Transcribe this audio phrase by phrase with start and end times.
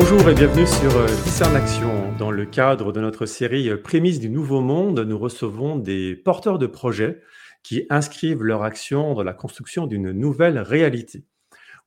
[0.00, 2.16] Bonjour et bienvenue sur euh, Discern Action.
[2.18, 6.60] Dans le cadre de notre série euh, Prémices du Nouveau Monde, nous recevons des porteurs
[6.60, 7.20] de projets
[7.64, 11.24] qui inscrivent leur action dans la construction d'une nouvelle réalité.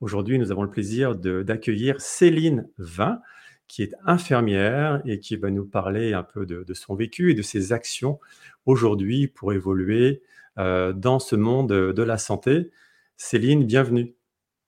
[0.02, 3.22] Aujourd'hui, nous avons le plaisir d'accueillir Céline Vin,
[3.70, 7.42] qui est infirmière et qui va nous parler un peu de, son vécu et de
[7.42, 8.20] ses actions
[8.66, 10.22] aujourd'hui pour évoluer
[10.58, 12.72] euh, dans ce monde de la santé.
[13.16, 14.16] Céline, bienvenue.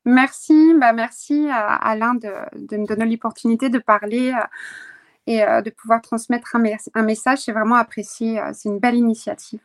[0.06, 2.28] Merci, bah merci à Alain de,
[2.78, 4.46] me donner l'opportunité de parler euh,
[5.28, 7.40] et euh, de pouvoir transmettre un, message.
[7.40, 9.62] C'est vraiment apprécié, euh, c'est une belle initiative.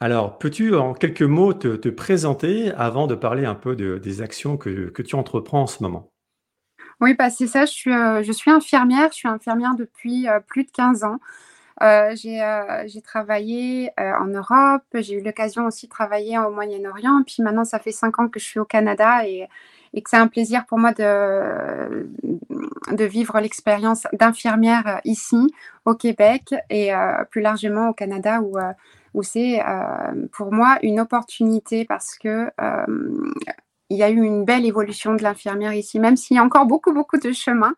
[0.00, 5.02] Alors, peux-tu en quelques mots te, présenter avant de parler un peu des actions que,
[5.02, 6.10] tu entreprends en ce moment?
[7.00, 10.70] Oui, bah c'est ça, je suis, je suis infirmière, je suis infirmière depuis plus de
[10.70, 11.18] 15 ans.
[11.82, 17.22] Euh, euh, j'ai travaillé euh, en Europe, j'ai eu l'occasion aussi de travailler au Moyen-Orient,
[17.24, 19.48] puis maintenant ça fait cinq ans que je suis au Canada et,
[19.94, 22.08] que c'est un plaisir pour moi de,
[22.92, 25.52] de vivre l'expérience d'infirmière ici
[25.86, 26.92] au Québec et
[27.30, 28.58] plus largement au Canada où,
[29.14, 29.60] où c'est
[30.30, 32.50] pour moi une opportunité parce que
[33.90, 36.66] il y a eu une belle évolution de l'infirmière ici, même s'il y a encore
[36.66, 37.74] beaucoup, beaucoup de chemin.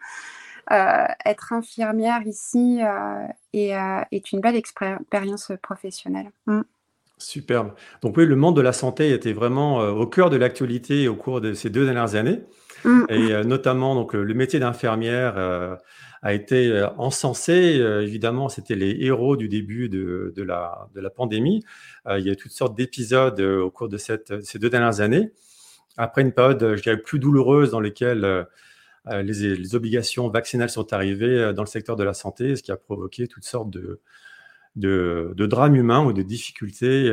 [0.73, 3.27] Euh, être infirmière ici euh,
[3.57, 6.31] euh, est, une belle expérience professionnelle.
[6.47, 6.61] Mm.
[7.19, 7.73] Superbe.
[8.03, 11.41] Donc oui, le monde de la santé était vraiment au cœur de l'actualité au cours
[11.41, 12.45] de ces deux dernières années.
[12.85, 13.05] Mm.
[13.11, 15.37] Et notamment, donc, le métier d'infirmière
[16.23, 17.53] a été encensé.
[18.03, 21.63] évidemment, c'était les héros du début de, la, de la, pandémie.
[22.09, 25.31] il y a eu toutes sortes d'épisodes au cours de cette, ces deux dernières années.
[25.98, 28.47] Après une période, je dirais, plus douloureuse dans laquelle
[29.09, 32.73] euh, les, obligations vaccinales sont arrivées euh, dans le secteur de la santé, ce qui
[32.73, 34.01] a provoqué toutes sortes de,
[34.77, 37.11] de, drames humains ou de difficultés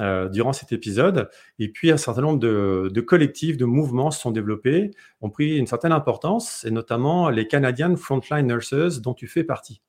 [0.00, 1.30] euh, durant cet épisode.
[1.58, 4.90] Et puis, un certain nombre de, collectifs, de mouvements se sont développés,
[5.20, 9.80] ont pris une certaine importance, et notamment les Canadian Frontline Nurses, dont tu fais partie.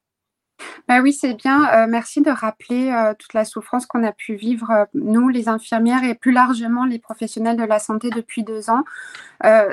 [0.89, 1.85] Bah oui, c'est bien.
[1.85, 6.31] merci de rappeler toute la souffrance qu'on a pu vivre, nous, les infirmières, et plus
[6.31, 8.83] largement les professionnels de la santé depuis deux ans.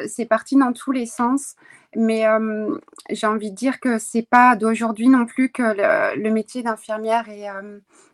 [0.07, 1.57] c'est parti dans tous les sens.
[1.97, 2.27] Mais
[3.09, 5.63] j'ai envie de dire que c'est pas d'aujourd'hui non plus que
[6.23, 7.49] le, métier d'infirmière est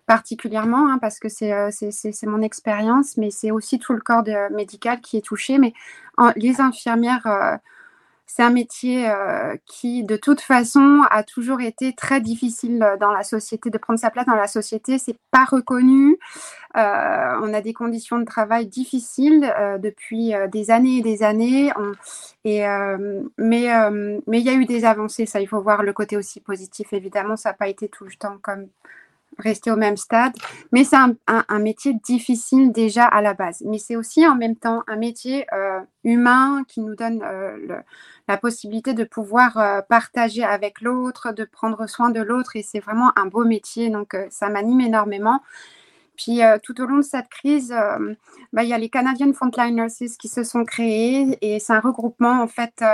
[0.06, 5.16] particulièrement, hein, parce que c'est mon expérience, mais c'est aussi tout le corps médical qui
[5.16, 5.58] est touché.
[5.58, 5.72] Mais
[6.36, 7.58] les infirmières
[8.26, 13.24] c'est un métier euh, qui, de toute façon, a toujours été très difficile dans la
[13.24, 14.98] société, de prendre sa place dans la société.
[14.98, 16.16] C'est pas reconnu.
[16.76, 21.72] Euh, on a des conditions de travail difficiles euh, depuis des années et des années.
[22.44, 22.62] et,
[23.38, 23.68] mais
[24.26, 25.26] mais il y a eu des avancées.
[25.26, 26.92] Ça, il faut voir le côté aussi positif.
[26.92, 28.68] Évidemment, ça n'a pas été tout le temps comme
[29.38, 30.32] rester au même stade.
[30.72, 33.62] Mais c'est un, métier difficile déjà à la base.
[33.66, 37.80] Mais c'est aussi en même temps un métier euh, humain qui nous donne euh,
[38.28, 42.56] la possibilité de pouvoir euh, partager avec l'autre, de prendre soin de l'autre.
[42.56, 43.90] Et c'est vraiment un beau métier.
[43.90, 45.40] Donc ça m'anime énormément.
[46.16, 47.74] Puis tout au long de cette crise,
[48.52, 51.80] bah, il y a les Canadian Frontline Nurses qui se sont créés et c'est un
[51.80, 52.84] regroupement en fait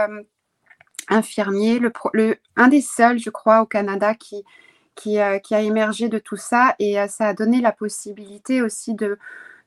[1.09, 4.45] infirmier, le, un des seuls, je crois, au Canada qui,
[4.99, 9.19] qui, a émergé de tout ça et euh, ça a donné la possibilité aussi de,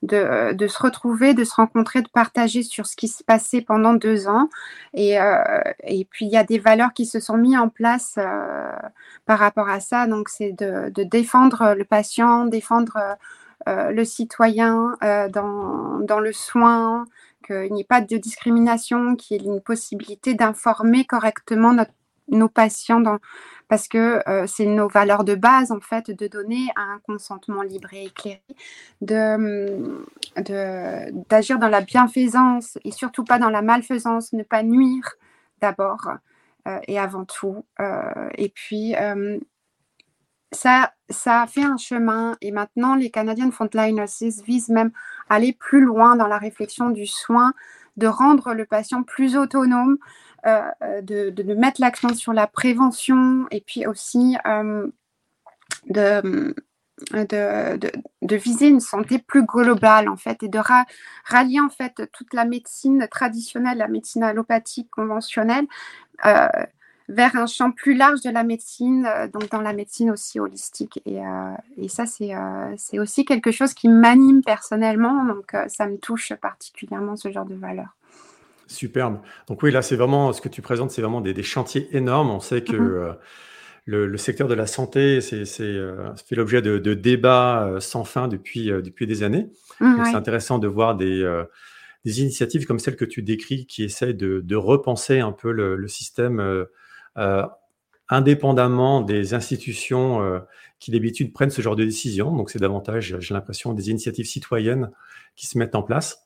[0.02, 3.94] de, de, se retrouver, de se rencontrer, de partager sur ce qui se passait pendant
[3.94, 4.50] deux ans.
[4.94, 8.16] Et, euh, et puis, il y a des valeurs qui se sont mises en place
[8.18, 8.72] euh,
[9.24, 10.06] par rapport à ça.
[10.06, 12.98] Donc, c'est de, défendre le patient, défendre
[13.66, 17.04] le citoyen dans, dans, le soin,
[17.46, 21.72] qu'il n'y ait pas de discrimination, qu'il y ait une possibilité d'informer correctement
[22.28, 23.18] nos patients dans,
[23.72, 27.88] parce que euh, c'est nos valeurs de base, en fait, de donner un consentement libre
[27.94, 28.42] et éclairé,
[29.00, 30.04] hum,
[31.30, 35.14] d'agir dans la bienfaisance et surtout pas dans la malfaisance, ne pas nuire
[35.62, 36.06] d'abord
[36.68, 37.64] euh, et avant tout.
[37.80, 39.40] Euh, et puis, hum,
[40.50, 44.90] ça, ça a fait un chemin et maintenant les Canadian Frontline Nurses visent même
[45.30, 47.54] aller plus loin dans la réflexion du soin,
[47.96, 49.96] de rendre le patient plus autonome,
[50.44, 54.88] euh, de, mettre l'accent sur la prévention et puis aussi euh,
[55.88, 56.52] de,
[57.12, 60.58] de, viser une santé plus globale en fait et de
[61.24, 65.66] rallier en fait toute la médecine traditionnelle, la médecine allopathique conventionnelle
[66.26, 66.48] euh,
[67.08, 71.00] vers un champ plus large de la médecine, donc dans la médecine aussi holistique.
[71.04, 71.20] Et,
[71.76, 77.30] et ça, c'est aussi quelque chose qui m'anime personnellement, donc ça me touche particulièrement ce
[77.30, 77.94] genre de valeurs.
[78.72, 79.20] Superbe.
[79.48, 82.30] Donc oui, là, c'est vraiment ce que tu présentes, c'est vraiment des, chantiers énormes.
[82.30, 82.94] On sait que mhm.
[82.94, 83.12] euh,
[83.86, 88.66] le, secteur de la santé, c'est, euh, fait l'objet de, débats euh, sans fin depuis,
[88.66, 89.50] depuis des années.
[89.80, 91.42] Mhm, c'est intéressant de voir des,
[92.04, 96.40] des initiatives comme celles que tu décris qui essayent de, repenser un peu le, système
[97.18, 97.46] euh,
[98.08, 100.40] indépendamment des institutions
[100.78, 102.34] qui d'habitude prennent ce genre de décisions.
[102.36, 104.90] Donc c'est davantage, j'ai l'impression, des initiatives citoyennes
[105.36, 106.21] qui se mettent en place.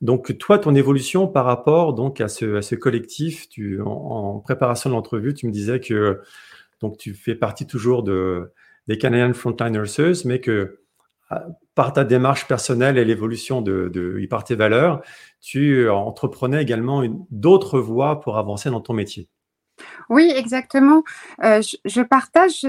[0.00, 5.34] Donc toi, ton évolution par rapport donc à ce, collectif, tu, en, préparation de l'entrevue,
[5.34, 6.20] tu me disais que
[6.80, 8.52] donc tu fais partie toujours de,
[8.88, 10.78] des Canadian Frontline Nurses, mais que
[11.28, 15.02] ah, par ta démarche personnelle et l'évolution de, de, par tes valeurs,
[15.40, 19.28] tu entreprenais également d'autres voies pour avancer dans ton métier.
[20.08, 21.04] Oui, exactement.
[21.44, 22.66] Euh, je, partage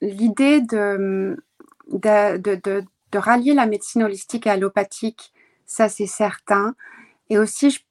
[0.00, 1.36] l'idée de,
[1.92, 5.32] de, de, de, rallier la médecine holistique et allopathique,
[5.66, 6.74] ça c'est certain.
[7.30, 7.84] Et aussi,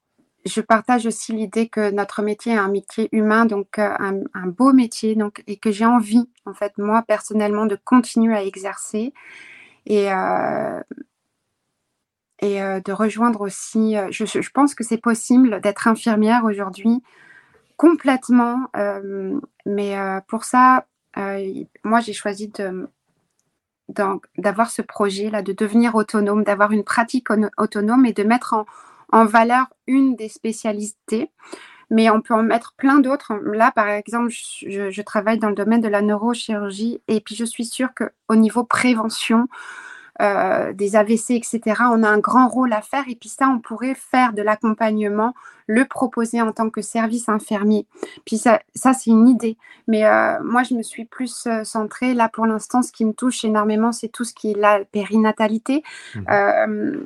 [0.46, 4.74] je, partage aussi l'idée que notre métier est un métier humain, donc euh, un, beau
[4.74, 9.14] métier, donc, et que j'ai envie, en fait, moi personnellement, de continuer à exercer
[9.86, 10.80] et, euh,
[12.44, 13.96] euh, de rejoindre aussi.
[14.12, 17.02] Je, pense que c'est possible d'être infirmière aujourd'hui
[17.78, 18.68] complètement,
[19.66, 19.96] mais
[20.28, 20.86] pour ça,
[21.16, 22.88] moi j'ai choisi de
[24.38, 28.66] d'avoir ce projet là, de devenir autonome, d'avoir une pratique autonome et de mettre en,
[29.14, 31.30] en valeur une des spécialités,
[31.90, 33.34] mais on peut en mettre plein d'autres.
[33.36, 37.66] Là, par exemple, je, travaille dans le domaine de la neurochirurgie et puis je suis
[37.66, 39.48] sûre qu'au niveau prévention,
[40.22, 41.62] euh, des AVC, etc.,
[41.92, 43.04] on a un grand rôle à faire.
[43.10, 45.34] Et puis ça, on pourrait faire de l'accompagnement,
[45.66, 47.88] le proposer en tant que service infirmier.
[48.24, 49.58] Puis ça, ça c'est une idée.
[49.88, 52.14] Mais euh, moi, je me suis plus euh, centrée.
[52.14, 55.84] Là, pour l'instant, ce qui me touche énormément, c'est tout ce qui est la périnatalité.
[56.16, 57.06] Mmh.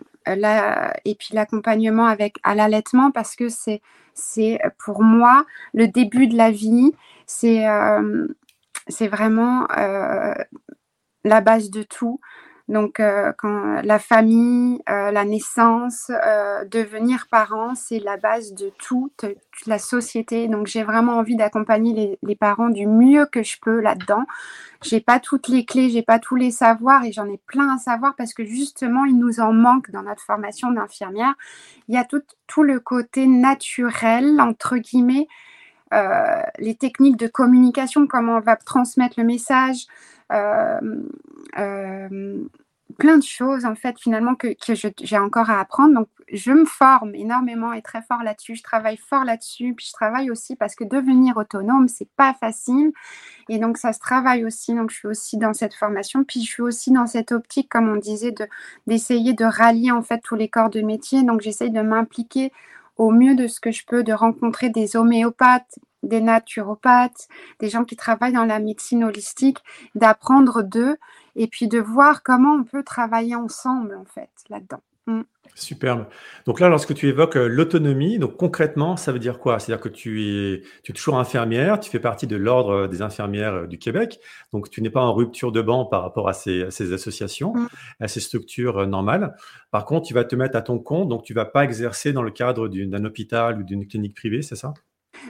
[1.05, 3.81] et puis l'accompagnement avec à l'allaitement parce que c'est
[4.13, 6.91] c'est pour moi le début de la vie.
[7.25, 7.65] C'est
[8.89, 9.67] c'est vraiment
[11.23, 12.19] la base de tout.
[12.67, 18.71] Donc, euh, quand la famille, euh, la naissance, euh, devenir parent, c'est la base de
[18.77, 19.25] toute,
[19.65, 20.49] la société.
[20.49, 24.25] Donc, j'ai vraiment envie d'accompagner les, parents du mieux que je peux là-dedans.
[24.83, 27.77] J'ai pas toutes les clés, j'ai pas tous les savoirs et j'en ai plein à
[27.77, 31.33] savoir parce que justement, il nous en manque dans notre formation d'infirmière.
[31.87, 35.27] Il y a tout, tout le côté naturel, entre guillemets,
[35.91, 39.87] les techniques de communication, comment on va transmettre le message,
[40.31, 40.79] euh,
[41.57, 42.43] euh,
[42.97, 44.55] plein de choses en fait finalement que,
[45.01, 45.93] j'ai encore à apprendre.
[45.93, 48.55] Donc je me forme énormément et très fort là-dessus.
[48.55, 49.73] Je travaille fort là-dessus.
[49.75, 52.91] Puis je travaille aussi parce que devenir autonome, c'est pas facile.
[53.49, 54.73] Et donc ça se travaille aussi.
[54.73, 56.23] Donc je suis aussi dans cette formation.
[56.23, 58.47] Puis je suis aussi dans cette optique, comme on disait, de
[58.87, 61.23] d'essayer de rallier en fait tous les corps de métier.
[61.23, 62.51] Donc j'essaye de m'impliquer
[62.97, 67.27] au mieux de ce que je peux, de rencontrer des homéopathes, des naturopathes,
[67.59, 69.59] des gens qui travaillent dans la médecine holistique,
[69.95, 70.97] d'apprendre d'eux
[71.35, 74.81] et puis de voir comment on peut travailler ensemble en fait là-dedans.
[75.07, 75.21] Mm.
[75.55, 76.05] Superbe.
[76.45, 79.59] Donc là, lorsque tu évoques euh, l'autonomie, donc concrètement, ça veut dire quoi?
[79.59, 83.01] C'est-à-dire que tu es, tu es toujours infirmière, tu fais partie de l'ordre euh, des
[83.01, 84.19] infirmières euh, du Québec,
[84.53, 86.63] donc tu n'es pas en rupture de banc par rapport à ces,
[86.93, 87.67] associations, mm.
[88.01, 89.35] à ces structures normales.
[89.71, 92.23] Par contre, tu vas te mettre à ton compte, donc tu vas pas exercer dans
[92.23, 94.73] le cadre d'un hôpital ou d'une clinique privée, c'est ça?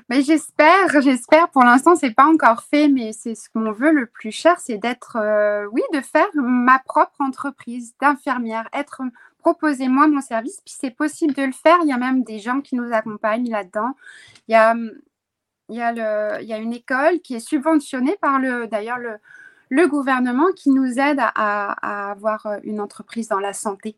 [0.10, 1.50] Mais j'espère, j'espère.
[1.50, 4.78] Pour l'instant, c'est pas encore fait, mais c'est ce qu'on veut le plus cher, c'est
[4.78, 9.02] d'être, euh, oui, de faire ma propre entreprise d'infirmière, être
[9.38, 10.62] proposer moi mon service.
[10.66, 11.78] Puis c'est possible de le faire.
[11.84, 13.94] Il y a même des gens qui nous accompagnent là-dedans.
[14.48, 14.76] Il y a,
[15.70, 19.00] il y a le, il y a une école qui est subventionnée par le, d'ailleurs
[19.00, 19.18] le,
[19.70, 23.96] le gouvernement qui nous aide à, avoir une entreprise dans la santé.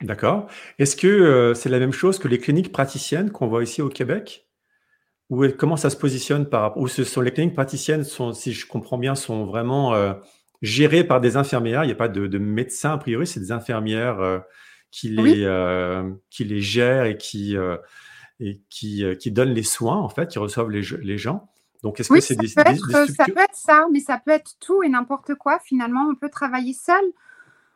[0.00, 0.48] D'accord.
[0.78, 3.88] Est-ce que euh, c'est la même chose que les cliniques praticiennes qu'on voit ici au
[3.88, 4.48] Québec?
[5.58, 9.14] Comment ça se positionne par ou sont les cliniques praticiennes, sont, si je comprends bien,
[9.14, 10.12] sont vraiment euh,
[10.60, 11.84] gérées par des infirmières.
[11.84, 14.40] Il n'y a pas de, médecins a priori, c'est des infirmières euh,
[14.92, 17.56] qui, les, euh, qui les gèrent et qui,
[18.38, 21.48] et qui, qui donnent les soins, en fait, qui reçoivent les, les gens.
[21.82, 24.88] Donc, est-ce que c'est des, ça peut être ça, mais ça peut être tout et
[24.88, 25.58] n'importe quoi.
[25.58, 27.02] Finalement, on peut travailler seul,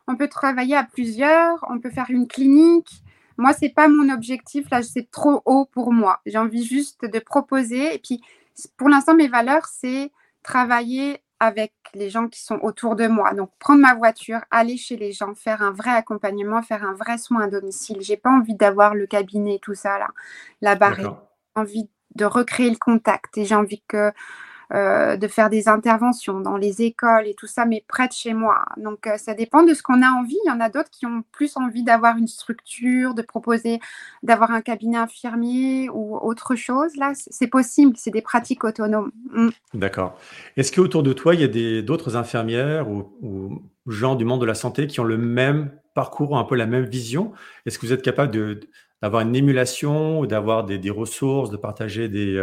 [0.07, 3.03] on peut travailler à plusieurs, on peut faire une clinique.
[3.37, 4.69] Moi, c'est pas mon objectif.
[4.71, 6.21] Là, c'est trop haut pour moi.
[6.25, 7.93] J'ai envie juste de proposer.
[7.93, 8.21] Et puis,
[8.77, 13.33] pour l'instant, mes valeurs, c'est travailler avec les gens qui sont autour de moi.
[13.33, 17.17] Donc, prendre ma voiture, aller chez les gens, faire un vrai accompagnement, faire un vrai
[17.17, 17.97] soin à domicile.
[18.01, 20.07] J'ai pas envie d'avoir le cabinet, tout ça là,
[20.61, 21.21] la barrière.
[21.55, 24.11] J'ai envie de recréer le contact et j'ai envie que
[24.71, 28.65] de faire des interventions dans les écoles et tout ça, mais près de chez moi.
[28.77, 30.37] Donc, euh, ça dépend de ce qu'on a envie.
[30.45, 33.79] Il y en a d'autres qui ont plus envie d'avoir une structure, de proposer,
[34.23, 36.95] d'avoir un cabinet infirmier ou autre chose.
[36.97, 37.93] Là, c'est possible.
[37.95, 39.11] C'est des pratiques autonomes.
[39.31, 39.49] Mm.
[39.73, 40.19] D'accord.
[40.57, 44.45] Est-ce qu'autour de toi, il y a d'autres infirmières ou, ou gens du monde de
[44.45, 47.31] la santé qui ont le même parcourent un peu la même vision?
[47.65, 48.59] Est-ce que vous êtes capable
[49.01, 52.37] d'avoir une émulation ou d'avoir des, ressources, de partager des,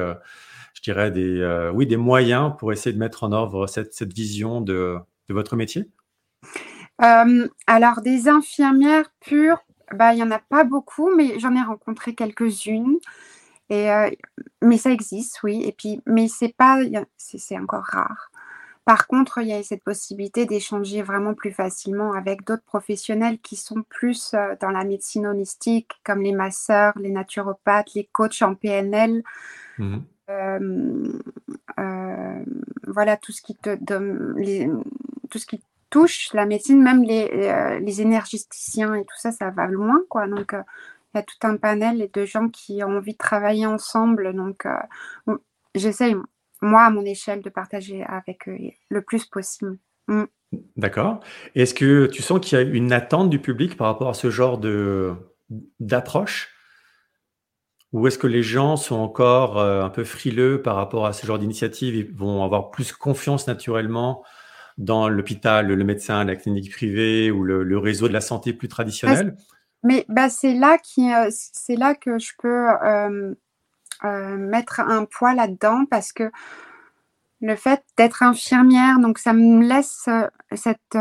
[0.74, 4.98] je dirais des, oui, des moyens pour essayer de mettre en œuvre cette, vision de,
[5.28, 5.90] votre métier?
[6.98, 12.14] Alors, des infirmières pures, bah, il n'y en a pas beaucoup, mais j'en ai rencontré
[12.14, 12.98] quelques-unes.
[13.70, 13.88] Et,
[14.62, 15.62] mais ça existe, oui.
[15.64, 16.80] Et puis, mais c'est pas,
[17.16, 18.30] c'est encore rare.
[18.84, 23.56] Par contre, il y a cette possibilité d'échanger vraiment plus facilement avec d'autres professionnels qui
[23.56, 29.22] sont plus dans la médecine holistique, comme les masseurs, les naturopathes, les coachs en PNL.
[29.78, 29.98] Mmh
[32.86, 33.76] voilà tout ce qui te
[35.30, 39.66] tout ce qui touche la médecine, même les, les énergéticiens et tout ça, ça va
[39.66, 40.26] loin, quoi.
[40.26, 40.54] Donc,
[41.14, 44.34] il y a tout un panel de gens qui ont envie de travailler ensemble.
[44.34, 46.22] Donc, euh,
[46.60, 49.78] moi, à mon échelle, de partager avec eux le plus possible.
[50.08, 50.24] Mm.
[50.76, 51.20] D'accord.
[51.54, 54.30] Est-ce que tu sens qu'il y a une attente du public par rapport à ce
[54.30, 55.14] genre de
[55.78, 56.53] d'approche?
[57.94, 61.24] Ou est-ce que les gens sont encore euh, un peu frileux par rapport à ce
[61.24, 64.24] genre d'initiative Ils vont avoir plus confiance naturellement
[64.78, 69.36] dans l'hôpital, le médecin, la clinique privée ou le, réseau de la santé plus traditionnel?
[69.84, 71.30] Mais bah, c'est là, euh,
[71.68, 76.32] là que je peux euh, mettre un poids là-dedans parce que
[77.40, 80.08] le fait d'être infirmière, donc ça me laisse
[80.52, 80.98] cette,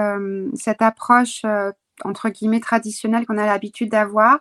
[0.56, 1.44] cette approche
[2.04, 4.40] entre guillemets traditionnelle qu'on a l'habitude d'avoir.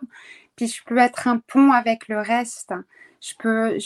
[0.55, 2.73] Puis je peux être un pont avec le reste.
[3.21, 3.77] Je peux,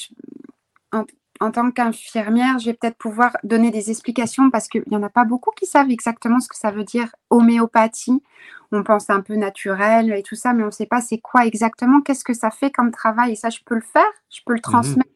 [1.40, 5.10] en tant qu'infirmière, je vais peut-être pouvoir donner des explications parce qu'il n'y en a
[5.10, 8.24] pas beaucoup qui savent exactement ce que ça veut dire homéopathie.
[8.72, 11.46] On pense un peu naturel et tout ça, mais on ne sait pas c'est quoi
[11.46, 13.34] exactement, qu'est-ce que ça fait comme travail.
[13.34, 14.62] Et ça, je peux le faire, je peux le mhm.
[14.62, 15.10] transmettre.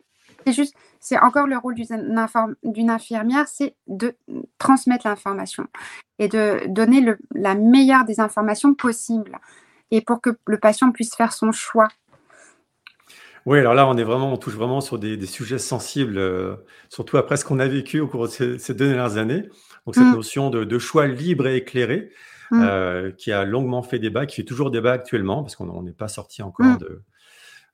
[0.45, 4.15] C'est juste, c'est encore le rôle d'une infirmière, c'est de
[4.57, 5.67] transmettre l'information
[6.17, 7.05] et de donner
[7.35, 9.39] la meilleure des informations possibles
[9.91, 11.89] et pour que le patient puisse faire son choix
[13.47, 16.55] oui, alors là, on est vraiment, on touche vraiment sur des, sujets sensibles, euh,
[16.89, 19.41] surtout après ce qu'on a vécu au cours de ces, deux dernières années.
[19.85, 20.13] Donc, cette mmh.
[20.13, 22.11] notion de, choix libre et éclairé,
[22.51, 22.61] mmh.
[22.61, 26.07] euh, qui a longuement fait débat, qui fait toujours débat actuellement, parce qu'on n'est pas
[26.07, 26.77] sorti encore mmh.
[26.77, 27.01] de,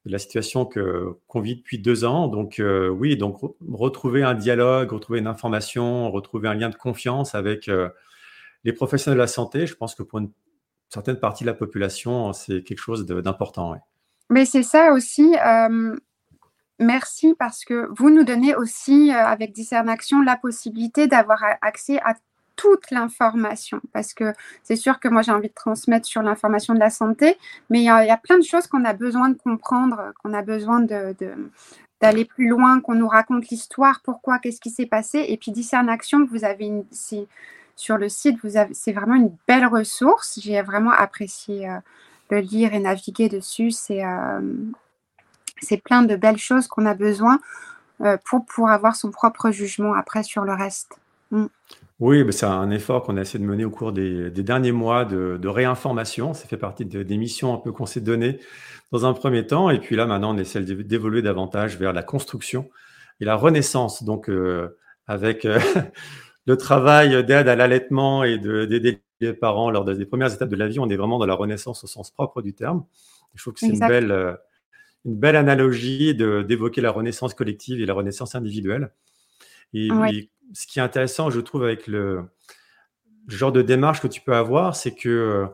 [0.06, 2.30] la situation que qu'on vit depuis deux ans.
[2.30, 7.36] Donc, euh, oui, donc retrouver un dialogue, retrouver une information, retrouver un lien de confiance
[7.36, 7.70] avec
[8.64, 10.32] les professionnels de la santé, je pense que pour une
[10.90, 13.76] certaine partie de la population, c'est quelque chose d'important.
[14.30, 15.36] Mais c'est ça aussi.
[16.80, 22.16] merci parce que vous nous donnez aussi, avec Discernaction, la possibilité d'avoir accès à
[22.58, 23.80] toute l'information.
[23.94, 27.38] Parce que c'est sûr que moi, j'ai envie de transmettre sur l'information de la santé,
[27.70, 30.82] mais il y, a plein de choses qu'on a besoin de comprendre, qu'on a besoin
[30.82, 35.24] d'aller plus loin, qu'on nous raconte l'histoire, pourquoi, qu'est-ce qui s'est passé.
[35.30, 36.84] Et puis Discernaction, vous avez une,
[37.78, 38.38] sur le site,
[38.74, 40.40] c'est vraiment une belle ressource.
[40.42, 41.70] J'ai vraiment apprécié
[42.30, 44.42] le lire et naviguer dessus, c'est euh,
[45.62, 47.40] c'est plein de belles choses qu'on a besoin
[48.02, 51.00] euh, pour, pour avoir son propre jugement après sur le reste.
[51.32, 51.46] Mm.
[52.00, 55.48] Oui, c'est un effort qu'on a essayé de mener au cours des, derniers mois de,
[55.48, 56.36] réinformation.
[56.36, 58.40] Ça fait partie des missions un peu qu'on s'est données
[58.92, 59.72] dans un premier temps.
[59.72, 62.70] Et puis là, maintenant, on essaie d'évoluer davantage vers la construction
[63.20, 64.04] et la renaissance.
[64.04, 65.48] Donc, euh, avec
[66.48, 70.68] le travail d'aide à l'allaitement et d'aider les parents lors des premières étapes de la
[70.68, 72.86] vie, on est vraiment dans la renaissance au sens propre du terme.
[73.36, 74.34] Je trouve que c'est une belle, euh,
[75.06, 78.92] une belle analogie d'évoquer la renaissance collective et la renaissance individuelle.
[79.74, 79.90] Et,
[80.54, 82.24] ce qui est intéressant, je trouve, avec le,
[83.28, 85.46] genre de démarche que tu peux avoir, c'est que euh,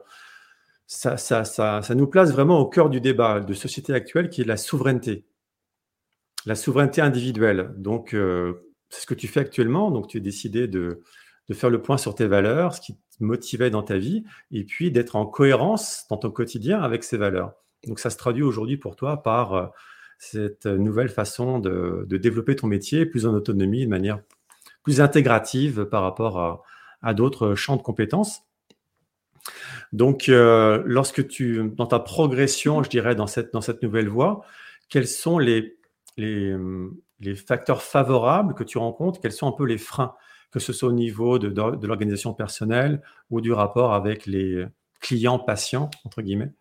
[0.85, 4.41] ça, ça, ça, ça, nous place vraiment au cœur du débat de société actuelle qui
[4.41, 5.25] est la souveraineté.
[6.45, 7.73] La souveraineté individuelle.
[7.77, 9.91] Donc, euh, c'est ce que tu fais actuellement.
[9.91, 11.01] Donc, tu es décidé de,
[11.49, 14.63] de faire le point sur tes valeurs, ce qui te motivait dans ta vie, et
[14.63, 17.53] puis d'être en cohérence dans ton quotidien avec ces valeurs.
[17.85, 19.65] Donc ça se traduit aujourd'hui pour toi par euh,
[20.17, 24.21] cette nouvelle façon de, développer ton métier, plus en autonomie, de manière
[24.83, 26.63] plus intégrative par rapport
[27.01, 28.43] à, d'autres champs de compétences.
[29.91, 34.45] Donc, euh, lorsque tu, dans ta progression, je dirais, dans cette, dans cette nouvelle voie,
[34.87, 35.77] quels sont les,
[36.15, 36.55] les,
[37.23, 40.15] les facteurs favorables que tu rencontres Quels sont un peu les freins
[40.53, 41.47] que ce soit au niveau de,
[41.85, 43.01] l'organisation personnelle
[43.31, 44.65] ou du rapport avec les
[45.01, 46.53] clients, patients, entre guillemets?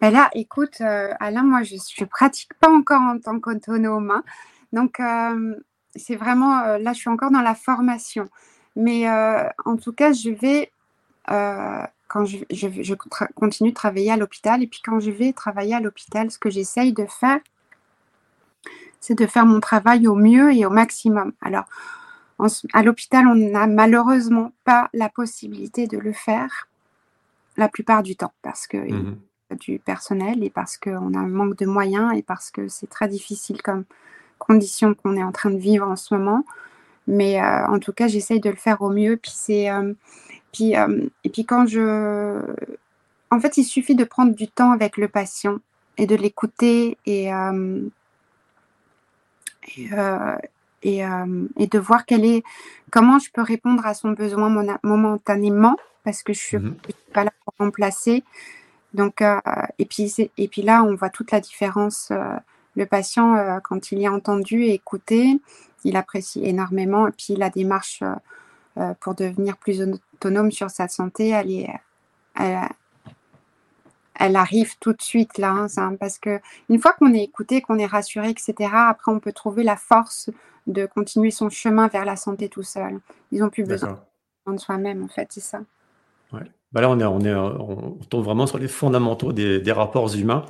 [0.00, 4.10] Ben Là, écoute, euh, Alain, moi, je ne pratique pas encore en tant qu'autonome.
[4.10, 4.24] Hein.
[4.72, 5.54] donc, euh,
[5.94, 8.28] c'est vraiment, euh, là, je suis encore dans la formation.
[8.74, 10.70] Mais en tout cas, je vais,
[11.26, 12.94] quand je, je
[13.34, 16.50] continue de travailler à l'hôpital, et puis quand je vais travailler à l'hôpital, ce que
[16.50, 17.40] j'essaye de faire,
[19.00, 21.32] c'est de faire mon travail au mieux et au maximum.
[21.40, 21.64] Alors,
[22.72, 26.68] à l'hôpital, on n'a malheureusement pas la possibilité de le faire.
[27.58, 29.16] la plupart du temps parce que mmh
[29.50, 32.68] y a du personnel et parce qu'on a un manque de moyens et parce que
[32.68, 33.84] c'est très difficile comme
[34.38, 36.44] condition qu'on est en train de vivre en ce moment.
[37.06, 39.16] Mais euh, en tout cas, j'essaye de le faire au mieux.
[39.16, 39.94] Puis c'est, euh,
[40.52, 42.42] puis, euh, et puis quand je,
[43.30, 45.58] en fait, il suffit de prendre du temps avec le patient
[45.98, 47.30] et de l'écouter et
[49.76, 49.88] et,
[50.82, 51.02] et,
[51.56, 52.42] et, de voir quelle est,
[52.90, 56.76] comment je peux répondre à son besoin momentanément parce que je suis mmh
[57.12, 58.22] pas là pour remplacer.
[58.94, 59.22] Donc,
[59.78, 62.12] et puis et puis là, on voit toute la différence
[62.76, 65.40] le patient, euh, quand il est entendu et écouté,
[65.84, 67.08] il apprécie énormément.
[67.08, 68.14] Et puis la démarche euh,
[68.78, 71.68] euh, pour devenir plus autonome sur sa santé, elle, est,
[72.38, 72.68] elle,
[74.18, 75.66] arrive tout de suite là.
[75.76, 79.32] Hein, parce que une fois qu'on est écouté, qu'on est rassuré, etc., après on peut
[79.32, 80.30] trouver la force
[80.66, 82.98] de continuer son chemin vers la santé tout seul.
[83.30, 84.00] Ils n'ont plus besoin
[84.46, 85.60] de soi-même, en fait, c'est ça.
[86.32, 86.40] Ouais.
[86.72, 90.14] Bah là, on, est, on, est, on tombe vraiment sur les fondamentaux des, des rapports
[90.14, 90.44] humains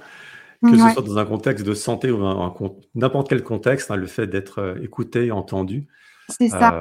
[0.62, 2.22] que ce soit dans un contexte de santé ou
[2.94, 5.86] n'importe quel contexte, hein, le fait d'être euh, écouté, entendu.
[6.28, 6.74] C'est ça.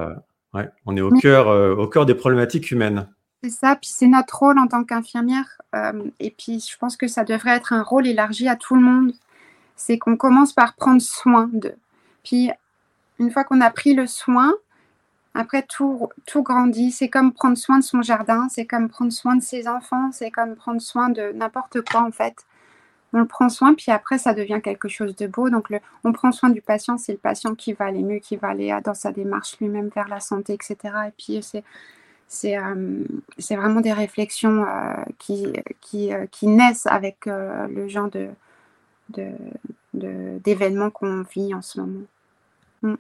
[0.56, 3.10] Euh, on est au, cœur, euh, au cœur des problématiques humaines.
[3.46, 5.62] C'est ça, puis c'est notre rôle en tant qu'infirmière.
[6.20, 9.14] et puis je pense que ça devrait être un rôle élargi à tout le monde.
[9.76, 11.76] C'est qu'on commence par prendre soin d'eux.
[12.24, 12.50] Puis
[13.20, 14.52] une fois qu'on a pris le soin,
[15.36, 16.92] après tout, tout grandit.
[16.92, 20.32] C'est comme prendre soin de son jardin, c'est comme prendre soin de ses enfants, c'est
[20.32, 22.46] comme prendre soin de n'importe quoi en fait
[23.16, 25.50] on le prend soin, puis après, ça devient quelque chose de beau.
[25.50, 25.70] Donc,
[26.04, 28.72] on prend soin du patient, c'est le patient qui va aller mieux, qui va aller
[28.74, 30.78] euh, dans sa démarche lui-même vers la santé, etc.
[31.08, 31.64] Et puis, c'est,
[32.28, 33.04] c'est, euh,
[33.38, 35.48] c'est vraiment des réflexions euh, qui,
[35.82, 38.30] qui, qui, naissent avec le genre de,
[39.10, 42.06] de, d'événements qu'on vit en ce moment.
[42.82, 42.96] Mm.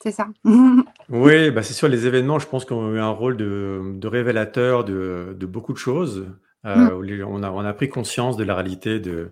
[0.00, 0.28] C'est ça.
[1.08, 4.06] oui, bah c'est sûr, les événements, je pense qu'on a eu un rôle de, de
[4.08, 6.28] révélateur de, de, beaucoup de choses.
[6.64, 7.24] Euh, mmh.
[7.24, 9.30] on, a, on a pris conscience de la réalité de,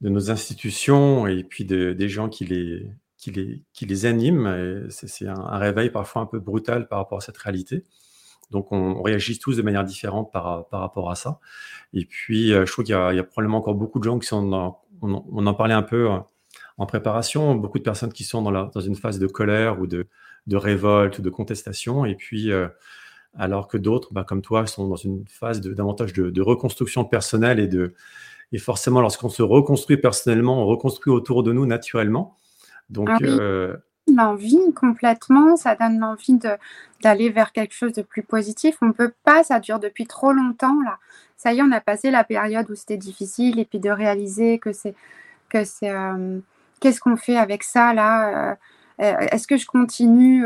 [0.00, 2.90] de nos institutions et puis de, des gens qui les,
[3.22, 4.88] qui les, qui les animent.
[4.90, 7.84] C'est un, réveil parfois un peu brutal par rapport à cette réalité.
[8.50, 11.38] Donc, on, réagit tous de manière différente par, par rapport à ça.
[11.94, 14.76] Et puis, euh, je trouve qu'il y, a probablement encore beaucoup de gens qui sont
[15.02, 16.18] on, en parlait un peu euh,
[16.78, 20.08] en préparation, beaucoup de personnes qui sont dans, une phase de colère ou de,
[20.48, 22.04] de révolte ou de contestation.
[22.04, 22.50] Et puis,
[23.38, 27.60] alors que d'autres, bah, comme toi, sont dans une phase de, davantage de, reconstruction personnelle
[27.60, 27.94] et de
[28.54, 32.36] et forcément, lorsqu'on se reconstruit personnellement, on reconstruit autour de nous naturellement.
[32.90, 33.76] Donc, ah euh,
[34.08, 36.38] l'envie complètement, ça donne l'envie
[37.02, 38.76] d'aller vers quelque chose de plus positif.
[38.82, 40.98] On peut pas, ça dure depuis trop longtemps là.
[41.36, 44.58] Ça y est, on a passé la période où c'était difficile et puis de réaliser
[44.58, 44.94] que c'est
[45.48, 46.38] que c'est euh,
[46.80, 48.56] qu'est-ce qu'on fait avec ça là
[49.00, 50.44] euh, Est-ce que je continue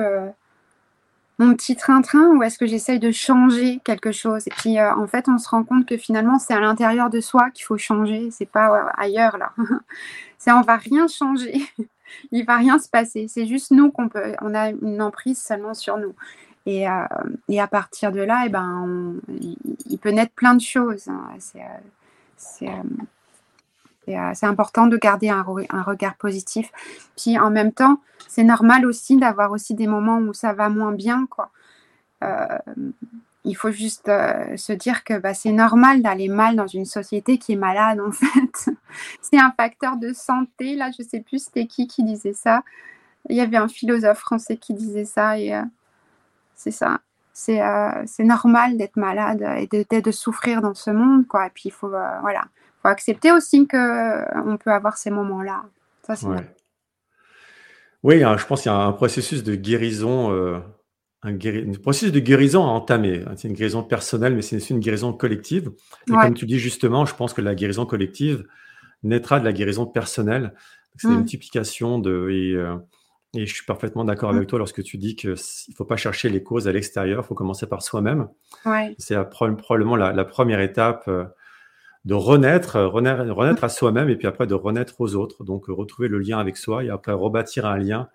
[1.39, 4.47] mon petit train-train ou est-ce que j'essaye de changer quelque chose?
[4.47, 7.21] Et puis euh, en fait, on se rend compte que finalement, c'est à l'intérieur de
[7.21, 9.53] soi qu'il faut changer, c'est pas ailleurs là.
[10.39, 11.61] c'est on va rien changer,
[12.33, 13.27] il va rien se passer.
[13.29, 16.15] C'est juste nous qu'on peut, on a une emprise seulement sur nous.
[16.67, 16.93] Et, euh,
[17.49, 19.15] et à partir de là, et eh ben,
[19.87, 21.07] il, peut naître plein de choses.
[21.07, 21.29] Hein.
[22.37, 26.71] C'est euh, c'est important de garder un, regard positif.
[27.17, 30.93] Puis en même temps, c'est normal aussi d'avoir aussi des moments où ça va moins
[30.93, 31.27] bien.
[31.27, 31.51] Quoi.
[32.23, 32.47] Euh,
[33.47, 37.39] il faut juste euh, se dire que bah, c'est normal d'aller mal dans une société
[37.39, 38.71] qui est malade en fait.
[39.23, 40.77] c'est un facteur de santé.
[40.77, 42.63] Là, je sais plus c'était qui qui disait ça.
[43.29, 45.53] Il y avait un philosophe français qui disait ça et
[46.55, 47.01] c'est ça.
[47.33, 47.61] C'est
[48.21, 51.27] normal d'être malade et de, de, souffrir dans ce monde.
[51.27, 51.49] Quoi.
[51.49, 52.45] Et puis il faut, voilà,
[52.91, 55.65] accepter aussi qu'on euh, peut avoir ces moments-là.
[58.03, 60.31] Oui, hein, je pense qu'il y a un processus de guérison,
[61.27, 63.25] euh, un, processus de guérison à entamer.
[63.37, 65.73] C'est une guérison personnelle, mais c'est une guérison collective.
[66.09, 68.47] Et comme tu dis justement, je pense que la guérison collective
[69.03, 70.55] naîtra de la guérison personnelle.
[70.97, 71.17] C'est une mmh.
[71.19, 72.31] multiplication de.
[72.31, 72.77] Et, euh,
[73.35, 74.47] et, je suis parfaitement d'accord avec mmh.
[74.47, 77.35] toi lorsque tu dis qu'il ne faut pas chercher les causes à l'extérieur, il faut
[77.35, 78.29] commencer par soi-même.
[78.99, 81.09] C'est probablement la, première étape
[82.07, 85.45] de renaître, euh, renaître, renaître à soi-même et puis après de renaître aux autres.
[85.45, 88.09] Donc euh, retrouver le lien avec soi et après rebâtir un lien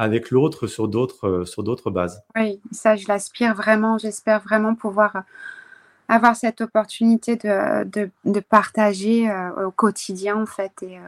[0.00, 2.22] avec l'autre sur d'autres euh, sur d'autres bases.
[2.34, 3.98] Oui, ça je l'aspire vraiment.
[3.98, 5.24] J'espère vraiment pouvoir
[6.08, 7.84] avoir cette opportunité de,
[8.24, 9.30] de, partager
[9.64, 10.72] au quotidien en fait.
[10.82, 10.98] Et,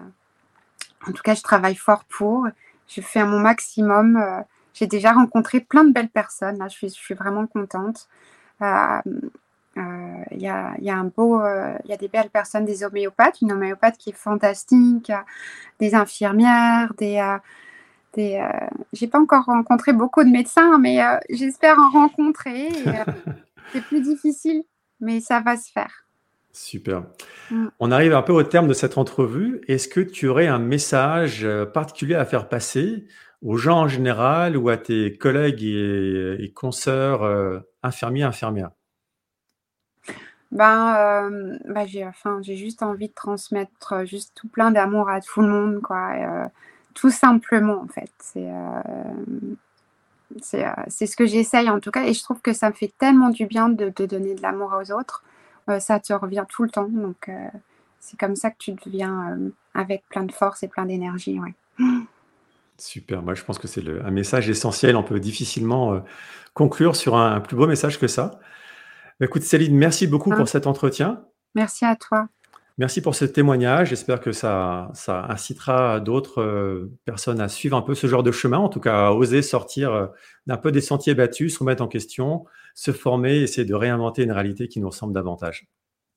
[1.08, 2.46] en tout cas, je travaille fort pour.
[2.86, 4.22] Je fais mon maximum.
[4.74, 6.58] J'ai déjà rencontré plein de belles personnes.
[6.58, 8.08] Là, je suis, je suis vraiment contente.
[8.62, 9.00] Euh,
[10.30, 12.84] il y, a, y, a, un beau, euh, il y a des belles personnes, des
[12.84, 15.10] homéopathes, une homéopathe qui est fantastique,
[15.80, 17.18] des infirmières, des,
[18.18, 18.48] euh,
[18.92, 22.68] j'ai pas encore rencontré beaucoup de médecins, mais j'espère en rencontrer.
[23.72, 24.64] c'est plus difficile
[25.02, 26.06] mais ça va se faire.
[26.52, 27.04] Super.
[27.50, 27.66] Mm.
[27.80, 29.60] On arrive un peu au terme de cette entrevue.
[29.68, 33.06] Est-ce que tu aurais un message euh, particulier à faire passer
[33.42, 38.70] aux gens en général ou à tes collègues et, consoeurs euh, infirmiers, infirmières?
[40.52, 45.20] Ben, euh, ben, j'ai, enfin, j'ai juste envie de transmettre juste tout plein d'amour à
[45.20, 46.50] tout le monde, quoi.
[46.94, 48.10] Tout simplement, en fait.
[48.18, 48.48] C'est,
[50.40, 52.04] c'est, ce que j'essaye, en tout cas.
[52.04, 54.92] Et je trouve que ça me fait tellement du bien de donner de l'amour aux
[54.92, 55.22] autres.
[55.68, 56.88] Euh, ça te revient tout le temps.
[56.88, 57.48] Donc, euh,
[58.00, 61.38] c'est comme ça que tu deviens euh, avec plein de force et plein d'énergie.
[61.38, 61.54] Ouais.
[62.78, 64.96] Super, moi je pense que c'est un message essentiel.
[64.96, 66.02] On peut difficilement
[66.52, 68.40] conclure sur un, plus beau message que ça.
[69.20, 70.46] Écoute Céline, merci beaucoup pour ah.
[70.46, 71.22] cet entretien.
[71.54, 72.28] Merci à toi.
[72.78, 73.90] Merci pour ce témoignage.
[73.90, 78.32] J'espère que ça, ça incitera d'autres euh, personnes à suivre un peu ce genre de
[78.32, 80.06] chemin, en tout cas à oser sortir euh,
[80.46, 84.32] d'un peu des sentiers battus, se remettre en question, se former, essayer de réinventer une
[84.32, 85.66] réalité qui nous ressemble davantage.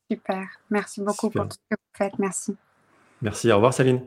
[0.10, 0.48] Super.
[0.70, 2.20] Merci beaucoup pour tout ce que vous faites.
[2.20, 2.56] Merci.
[3.22, 3.52] Merci.
[3.52, 4.02] Au revoir, Saline.